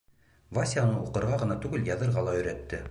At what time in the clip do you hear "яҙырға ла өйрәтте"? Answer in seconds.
1.95-2.79